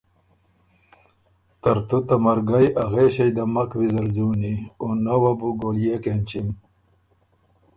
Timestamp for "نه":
5.03-5.15